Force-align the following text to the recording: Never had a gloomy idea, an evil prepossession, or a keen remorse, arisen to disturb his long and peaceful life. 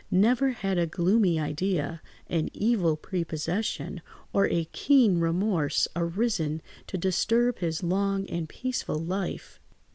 Never 0.09 0.49
had 0.49 0.79
a 0.79 0.87
gloomy 0.87 1.39
idea, 1.39 2.01
an 2.25 2.49
evil 2.53 2.97
prepossession, 2.97 4.01
or 4.33 4.47
a 4.47 4.65
keen 4.71 5.19
remorse, 5.19 5.87
arisen 5.95 6.63
to 6.87 6.97
disturb 6.97 7.59
his 7.59 7.83
long 7.83 8.27
and 8.27 8.49
peaceful 8.49 8.97
life. 8.97 9.59